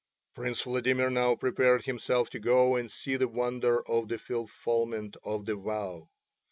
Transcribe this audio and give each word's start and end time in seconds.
Prince 0.33 0.63
Vladimir 0.63 1.11
now 1.11 1.35
prepared 1.35 1.85
himself 1.85 2.27
to 2.31 2.39
go 2.39 2.75
and 2.75 2.91
see 2.91 3.17
the 3.17 3.27
wonder 3.27 3.87
of 3.87 4.07
the 4.07 4.17
fulfilment 4.17 5.15
of 5.23 5.45
the 5.45 5.55
vow. 5.55 6.09